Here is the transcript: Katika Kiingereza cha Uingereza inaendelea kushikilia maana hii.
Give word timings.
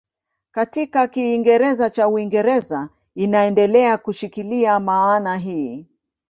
Katika 0.51 1.07
Kiingereza 1.07 1.89
cha 1.89 2.07
Uingereza 2.07 2.89
inaendelea 3.15 3.97
kushikilia 3.97 4.79
maana 4.79 5.37
hii. 5.37 5.87